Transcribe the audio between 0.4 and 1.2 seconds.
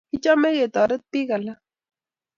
ketoret